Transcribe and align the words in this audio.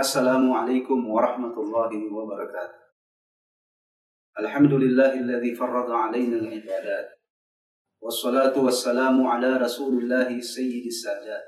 السلام 0.00 0.52
عليكم 0.52 0.98
ورحمة 1.12 1.52
الله 1.60 1.92
وبركاته. 2.08 2.80
الحمد 4.40 4.72
لله 4.72 5.12
الذي 5.12 5.52
فرض 5.54 5.90
علينا 5.92 6.36
العبادات 6.40 7.08
والصلاة 8.00 8.56
والسلام 8.56 9.26
على 9.26 9.60
رسول 9.60 10.00
الله 10.00 10.40
سيد 10.40 10.86
السادات 10.88 11.44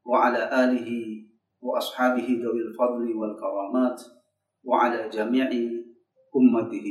وعلى 0.00 0.40
آله 0.64 0.88
وأصحابه 1.60 2.24
ذوي 2.24 2.60
الفضل 2.72 3.04
والكرامات 3.20 4.00
وعلى 4.64 5.08
جميع 5.12 5.48
أمته 6.36 6.88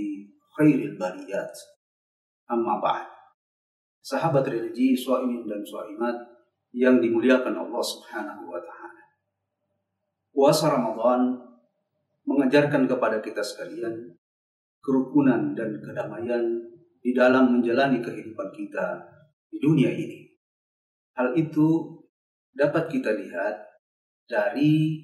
خير 0.57 0.79
البريات. 0.93 1.55
أما 2.53 2.75
بعد 2.85 3.07
صحابة 4.05 4.45
رجي 4.45 4.93
صائمين 4.93 5.41
dan 5.49 5.65
صائمات 5.65 6.17
yang 6.77 7.01
dimuliakan 7.01 7.57
Allah 7.57 7.81
سبحانه 7.81 8.37
وتعالى 8.45 9.02
Puasa 10.43 10.75
Ramadan 10.75 11.39
mengajarkan 12.27 12.83
kepada 12.83 13.23
kita 13.23 13.39
sekalian 13.39 14.11
kerukunan 14.83 15.55
dan 15.55 15.79
kedamaian 15.79 16.43
di 16.99 17.15
dalam 17.15 17.55
menjalani 17.55 18.03
kehidupan 18.03 18.51
kita 18.51 19.07
di 19.47 19.63
dunia 19.63 19.87
ini. 19.95 20.35
Hal 21.15 21.31
itu 21.39 21.95
dapat 22.51 22.91
kita 22.91 23.15
lihat 23.15 23.55
dari 24.27 24.99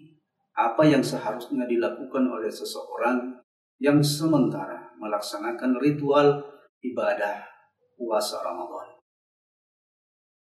apa 0.59 0.84
yang 0.84 0.99
seharusnya 0.99 1.63
dilakukan 1.63 2.27
oleh 2.27 2.51
seseorang 2.51 3.40
yang 3.79 4.03
sementara 4.03 4.91
melaksanakan 4.99 5.79
ritual 5.79 6.35
ibadah 6.84 7.48
puasa 7.95 8.43
Ramadan. 8.43 8.91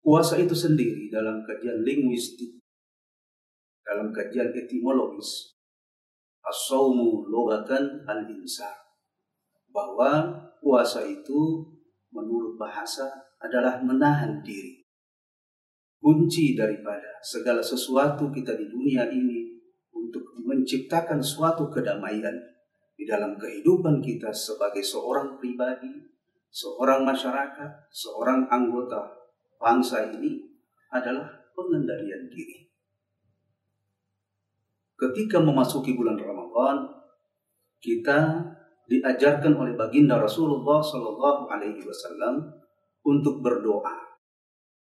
Puasa 0.01 0.41
itu 0.41 0.57
sendiri 0.57 1.13
dalam 1.13 1.45
kajian 1.45 1.85
linguistik 1.85 2.57
dalam 3.89 4.13
kajian 4.13 4.53
etimologis 4.53 5.57
as-saumu 6.45 7.25
logatan 7.25 8.05
al-insar 8.05 8.77
bahwa 9.73 10.37
puasa 10.61 11.09
itu 11.09 11.65
menurut 12.13 12.61
bahasa 12.61 13.09
adalah 13.41 13.81
menahan 13.81 14.45
diri. 14.45 14.85
Kunci 15.99 16.53
daripada 16.53 17.17
segala 17.25 17.65
sesuatu 17.65 18.29
kita 18.29 18.55
di 18.55 18.69
dunia 18.69 19.09
ini 19.09 19.57
untuk 19.97 20.37
menciptakan 20.45 21.19
suatu 21.25 21.73
kedamaian 21.73 22.37
di 22.95 23.09
dalam 23.09 23.41
kehidupan 23.41 24.05
kita 24.05 24.31
sebagai 24.31 24.85
seorang 24.85 25.41
pribadi, 25.41 25.91
seorang 26.53 27.03
masyarakat, 27.03 27.71
seorang 27.91 28.47
anggota 28.47 29.11
bangsa 29.59 30.13
ini 30.13 30.39
adalah 30.95 31.27
pengendalian 31.53 32.31
diri 32.31 32.68
ketika 34.99 35.39
memasuki 35.39 35.95
bulan 35.95 36.19
Ramadan 36.19 36.91
kita 37.79 38.43
diajarkan 38.91 39.55
oleh 39.55 39.79
baginda 39.79 40.19
Rasulullah 40.19 40.83
Shallallahu 40.83 41.47
Alaihi 41.47 41.87
Wasallam 41.87 42.43
untuk 43.07 43.39
berdoa. 43.45 43.95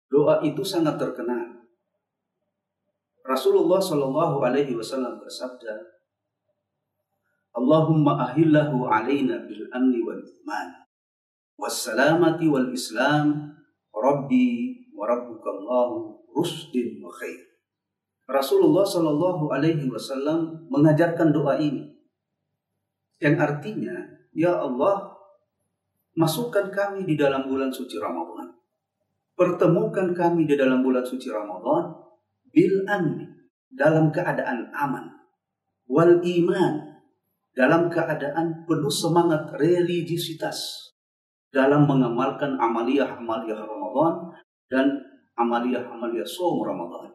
Doa 0.06 0.46
itu 0.46 0.62
sangat 0.62 1.02
terkenal. 1.02 1.66
Rasulullah 3.26 3.82
Shallallahu 3.82 4.46
Alaihi 4.46 4.78
Wasallam 4.78 5.18
bersabda, 5.18 5.74
Allahumma 7.56 8.20
ahillahu 8.30 8.86
alaina 8.86 9.48
bil 9.48 9.64
amni 9.72 10.04
wal 10.04 10.20
iman 10.20 10.70
wassalamati 11.56 12.52
wal 12.52 12.68
islam 12.76 13.56
rabbi 13.96 14.76
wa 14.92 15.08
rabbuka 15.08 15.56
Allahu 15.56 16.20
rusdin 16.36 17.00
wa 17.00 17.08
khair. 17.16 17.45
Rasulullah 18.26 18.82
Shallallahu 18.82 19.54
Alaihi 19.54 19.86
Wasallam 19.86 20.66
mengajarkan 20.74 21.30
doa 21.30 21.62
ini, 21.62 21.94
yang 23.22 23.38
artinya, 23.38 23.94
ya 24.34 24.58
Allah, 24.58 25.14
masukkan 26.18 26.74
kami 26.74 27.06
di 27.06 27.14
dalam 27.14 27.46
bulan 27.46 27.70
suci 27.70 28.02
Ramadan, 28.02 28.50
pertemukan 29.38 30.10
kami 30.18 30.50
di 30.50 30.58
dalam 30.58 30.82
bulan 30.82 31.06
suci 31.06 31.30
Ramadan 31.30 32.02
bil 32.50 32.82
amni 32.90 33.30
dalam 33.70 34.10
keadaan 34.10 34.74
aman, 34.74 35.06
wal 35.86 36.18
iman 36.18 36.74
dalam 37.54 37.94
keadaan 37.94 38.66
penuh 38.66 38.92
semangat 38.92 39.54
religiusitas. 39.56 40.92
Dalam 41.56 41.88
mengamalkan 41.88 42.60
amaliyah-amaliyah 42.60 43.64
Ramadan 43.64 44.36
dan 44.68 44.92
amaliyah-amaliyah 45.40 46.28
som 46.28 46.60
Ramadan 46.60 47.15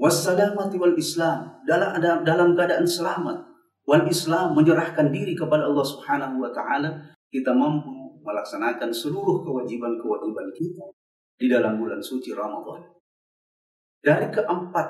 wassalamati 0.00 0.80
wal 0.80 0.96
Islam 0.96 1.60
dalam 1.68 2.00
dalam 2.24 2.56
keadaan 2.56 2.88
selamat 2.88 3.36
wal 3.84 4.08
Islam 4.08 4.56
menyerahkan 4.56 5.12
diri 5.12 5.36
kepada 5.36 5.68
Allah 5.68 5.84
Subhanahu 5.84 6.40
wa 6.40 6.48
taala 6.48 6.88
kita 7.28 7.52
mampu 7.52 8.16
melaksanakan 8.24 8.88
seluruh 8.88 9.44
kewajiban-kewajiban 9.44 10.48
kita 10.56 10.84
di 11.36 11.46
dalam 11.48 11.80
bulan 11.80 12.00
suci 12.00 12.32
Ramadan. 12.36 12.84
Dari 14.00 14.28
keempat 14.32 14.88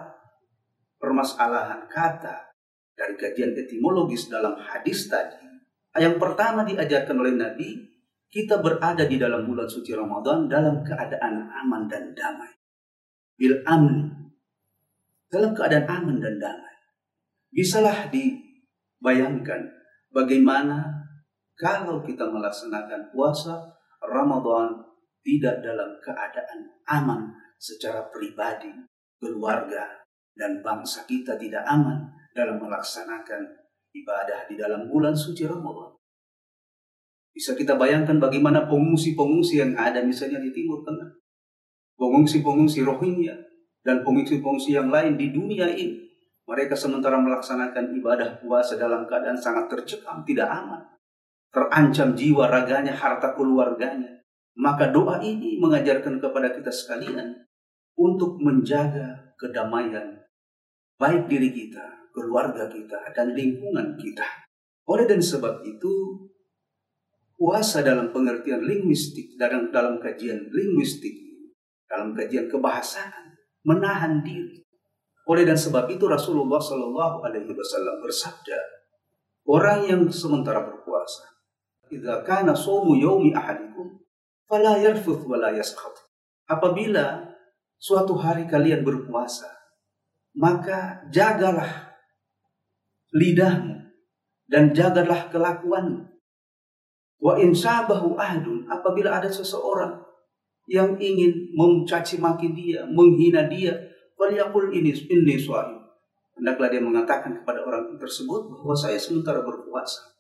permasalahan 0.99 1.91
kata 1.91 2.55
dari 2.95 3.15
kajian 3.19 3.55
etimologis 3.55 4.31
dalam 4.31 4.55
hadis 4.59 5.11
tadi, 5.11 5.43
yang 5.99 6.19
pertama 6.23 6.63
diajarkan 6.63 7.17
oleh 7.19 7.35
Nabi, 7.35 7.75
kita 8.31 8.63
berada 8.63 9.03
di 9.07 9.19
dalam 9.19 9.43
bulan 9.43 9.67
suci 9.67 9.91
Ramadan 9.91 10.47
dalam 10.47 10.87
keadaan 10.87 11.51
aman 11.51 11.91
dan 11.91 12.15
damai. 12.15 12.55
Bil 13.35 13.59
amni, 13.67 14.30
dalam 15.31 15.55
keadaan 15.55 15.87
aman 15.87 16.17
dan 16.19 16.37
damai. 16.43 16.77
Bisalah 17.55 18.11
dibayangkan 18.11 19.63
bagaimana 20.11 21.07
kalau 21.55 22.03
kita 22.03 22.27
melaksanakan 22.27 23.15
puasa 23.15 23.55
Ramadan 24.03 24.83
tidak 25.23 25.63
dalam 25.63 25.97
keadaan 26.03 26.61
aman 26.91 27.31
secara 27.61 28.11
pribadi, 28.11 28.73
keluarga, 29.23 30.03
dan 30.35 30.59
bangsa 30.65 31.07
kita 31.07 31.39
tidak 31.39 31.63
aman 31.69 32.11
dalam 32.35 32.59
melaksanakan 32.59 33.45
ibadah 33.95 34.47
di 34.51 34.55
dalam 34.59 34.89
bulan 34.89 35.15
suci 35.15 35.47
Ramadan. 35.47 35.95
Bisa 37.31 37.55
kita 37.55 37.79
bayangkan 37.79 38.19
bagaimana 38.19 38.67
pengungsi-pengungsi 38.67 39.63
yang 39.63 39.73
ada 39.79 40.03
misalnya 40.03 40.43
di 40.43 40.51
Timur 40.51 40.83
Tengah. 40.83 41.15
Pengungsi-pengungsi 41.95 42.83
Rohingya 42.83 43.50
dan 43.81 44.05
pengungsi-pengungsi 44.05 44.77
yang 44.77 44.89
lain 44.93 45.17
di 45.17 45.33
dunia 45.33 45.69
ini. 45.71 46.09
Mereka 46.45 46.75
sementara 46.75 47.17
melaksanakan 47.23 47.95
ibadah 47.95 48.43
puasa 48.43 48.75
dalam 48.75 49.07
keadaan 49.07 49.39
sangat 49.39 49.71
tercekam, 49.71 50.27
tidak 50.27 50.51
aman. 50.51 50.83
Terancam 51.51 52.15
jiwa 52.19 52.51
raganya, 52.51 52.95
harta 52.95 53.35
keluarganya. 53.39 54.23
Maka 54.59 54.91
doa 54.91 55.23
ini 55.23 55.63
mengajarkan 55.63 56.19
kepada 56.19 56.51
kita 56.51 56.75
sekalian 56.75 57.47
untuk 57.95 58.43
menjaga 58.43 59.35
kedamaian 59.39 60.21
baik 61.01 61.33
diri 61.33 61.49
kita, 61.49 62.13
keluarga 62.13 62.69
kita, 62.69 63.01
dan 63.17 63.33
lingkungan 63.33 63.97
kita. 63.97 64.45
Oleh 64.85 65.09
dan 65.09 65.25
sebab 65.25 65.65
itu, 65.65 65.93
puasa 67.41 67.81
dalam 67.81 68.13
pengertian 68.13 68.61
linguistik, 68.61 69.41
dalam, 69.41 69.73
dalam 69.73 69.97
kajian 69.97 70.53
linguistik, 70.53 71.17
dalam 71.89 72.13
kajian 72.13 72.53
kebahasaan, 72.53 73.30
menahan 73.67 74.25
diri. 74.25 74.61
Oleh 75.29 75.47
dan 75.47 75.55
sebab 75.55 75.87
itu 75.93 76.09
Rasulullah 76.11 76.59
Shallallahu 76.59 77.23
Alaihi 77.23 77.53
Wasallam 77.55 78.03
bersabda, 78.03 78.59
orang 79.47 79.87
yang 79.87 80.03
sementara 80.11 80.65
berpuasa, 80.65 81.29
jika 81.87 82.27
kana 82.27 82.57
somu 82.57 82.99
yomi 82.99 83.31
ahadikum, 83.31 84.01
fala 84.51 84.81
yarfuth 84.81 85.23
wala 85.31 85.55
yaskhat. 85.55 85.95
Apabila 86.51 87.31
suatu 87.79 88.19
hari 88.19 88.51
kalian 88.51 88.83
berpuasa, 88.83 89.47
maka 90.35 91.07
jagalah 91.15 91.95
lidahmu 93.15 93.87
dan 94.51 94.75
jagalah 94.75 95.31
kelakuanmu. 95.31 96.11
Wa 97.21 97.37
insabahu 97.39 98.17
ahdun 98.19 98.67
apabila 98.67 99.21
ada 99.21 99.31
seseorang 99.31 100.10
yang 100.71 100.95
ingin 101.03 101.51
mencaci 101.59 102.23
maki 102.23 102.55
dia, 102.55 102.87
menghina 102.87 103.51
dia, 103.51 103.75
waliyakul 104.15 104.71
ini 104.71 104.95
inni 104.95 105.35
suami. 105.35 105.75
Hendaklah 106.39 106.71
dia 106.71 106.79
mengatakan 106.79 107.43
kepada 107.43 107.67
orang 107.67 107.99
tersebut 107.99 108.55
bahwa 108.55 108.73
saya 108.79 108.95
sementara 108.95 109.43
berpuasa. 109.43 110.15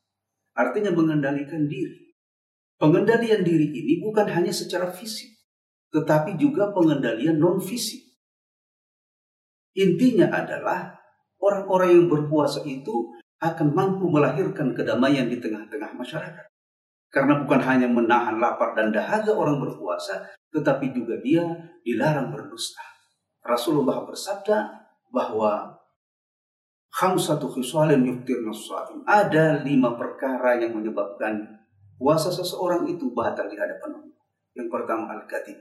Artinya 0.58 0.91
mengendalikan 0.91 1.70
diri. 1.70 2.19
Pengendalian 2.82 3.47
diri 3.47 3.70
ini 3.70 4.02
bukan 4.02 4.26
hanya 4.26 4.50
secara 4.50 4.91
fisik, 4.91 5.31
tetapi 5.94 6.35
juga 6.35 6.75
pengendalian 6.75 7.38
non 7.38 7.62
fisik. 7.62 8.11
Intinya 9.79 10.35
adalah 10.35 10.99
orang-orang 11.38 11.94
yang 11.94 12.06
berpuasa 12.11 12.67
itu 12.67 13.14
akan 13.38 13.70
mampu 13.70 14.11
melahirkan 14.11 14.75
kedamaian 14.75 15.31
di 15.31 15.38
tengah-tengah 15.38 15.94
masyarakat. 15.94 16.47
Karena 17.11 17.43
bukan 17.43 17.61
hanya 17.62 17.88
menahan 17.91 18.38
lapar 18.38 18.75
dan 18.75 18.91
dahaga 18.91 19.35
orang 19.35 19.58
berpuasa, 19.58 20.31
tetapi 20.50 20.91
juga 20.94 21.19
dia 21.23 21.43
dilarang 21.87 22.35
berdusta. 22.35 22.82
Rasulullah 23.43 24.05
bersabda 24.05 24.58
bahwa. 25.11 25.79
Ada 29.06 29.62
lima 29.62 29.94
perkara 29.94 30.58
yang 30.58 30.75
menyebabkan 30.75 31.62
puasa 31.94 32.35
seseorang 32.35 32.82
itu 32.91 33.14
batal 33.14 33.47
di 33.47 33.55
hadapan 33.55 33.94
Allah. 33.94 34.19
Yang 34.58 34.69
pertama 34.75 35.06
al-kadhib, 35.14 35.55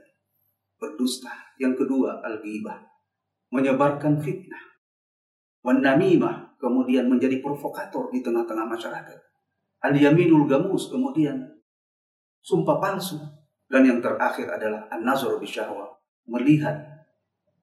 berdusta. 0.81 1.29
Yang 1.61 1.85
kedua 1.85 2.25
al-ghibah, 2.25 2.81
menyebarkan 3.53 4.17
fitnah. 4.17 4.63
Wan 5.61 5.85
kemudian 6.57 7.05
menjadi 7.05 7.45
provokator 7.45 8.09
di 8.09 8.25
tengah-tengah 8.25 8.65
masyarakat. 8.65 9.19
Al-yaminul 9.85 10.49
gamus, 10.49 10.89
kemudian 10.89 11.45
sumpah 12.41 12.81
palsu. 12.81 13.21
Dan 13.69 13.85
yang 13.85 13.99
terakhir 14.01 14.49
adalah 14.49 14.89
an-nazar 14.89 15.37
bisyahwa, 15.37 15.85
melihat 16.25 16.73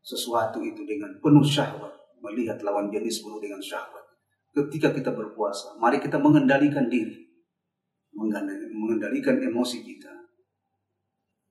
sesuatu 0.06 0.62
itu 0.62 0.86
dengan 0.86 1.18
penuh 1.18 1.42
syahwat 1.42 1.96
melihat 2.26 2.58
lawan 2.66 2.90
jenis 2.90 3.22
penuh 3.22 3.38
dengan 3.38 3.62
syahwat. 3.62 4.02
Ketika 4.50 4.90
kita 4.90 5.12
berpuasa, 5.12 5.76
mari 5.76 6.00
kita 6.00 6.16
mengendalikan 6.16 6.88
diri, 6.88 7.28
mengendalikan 8.16 9.36
emosi 9.36 9.84
kita, 9.84 10.12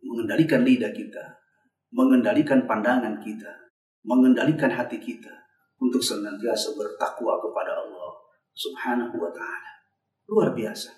mengendalikan 0.01 0.65
lidah 0.65 0.89
kita, 0.89 1.23
mengendalikan 1.93 2.65
pandangan 2.65 3.21
kita, 3.21 3.71
mengendalikan 4.03 4.73
hati 4.73 4.97
kita 4.97 5.31
untuk 5.77 6.01
senantiasa 6.01 6.73
bertakwa 6.73 7.37
kepada 7.39 7.77
Allah 7.77 8.11
Subhanahu 8.57 9.15
wa 9.21 9.29
taala. 9.29 9.71
Luar 10.25 10.57
biasa. 10.57 10.89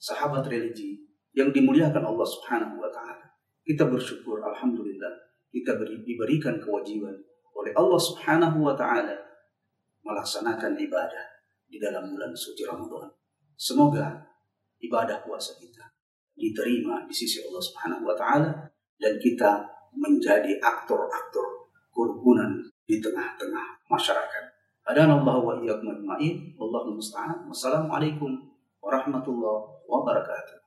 Sahabat 0.00 0.44
religi 0.48 1.09
yang 1.36 1.54
dimuliakan 1.54 2.02
Allah 2.02 2.26
Subhanahu 2.26 2.80
wa 2.80 2.90
taala. 2.90 3.26
Kita 3.62 3.86
bersyukur 3.86 4.42
alhamdulillah 4.42 5.30
kita 5.50 5.74
diberikan 6.06 6.62
kewajiban 6.62 7.14
oleh 7.54 7.72
Allah 7.74 8.00
Subhanahu 8.00 8.62
wa 8.62 8.74
taala 8.74 9.18
melaksanakan 10.06 10.78
ibadah 10.78 11.26
di 11.66 11.78
dalam 11.78 12.10
bulan 12.10 12.34
suci 12.34 12.66
Ramadan. 12.66 13.10
Semoga 13.54 14.16
ibadah 14.80 15.20
puasa 15.22 15.58
kita 15.60 15.84
diterima 16.34 17.04
di 17.04 17.14
sisi 17.14 17.44
Allah 17.44 17.62
Subhanahu 17.62 18.08
wa 18.08 18.16
taala 18.16 18.50
dan 18.96 19.20
kita 19.20 19.68
menjadi 19.92 20.56
aktor-aktor 20.62 21.68
kerukunan 21.90 22.62
di 22.86 23.02
tengah-tengah 23.02 23.66
masyarakat. 23.90 24.44
Adana 24.86 25.20
Allah 25.20 25.36
wa 25.38 25.54
iyyakum 25.60 25.92
ajma'in. 25.92 26.56
Wallahu 26.56 26.96
musta'an. 26.96 27.46
Wassalamualaikum 27.46 28.50
warahmatullahi 28.80 29.86
wabarakatuh. 29.86 30.59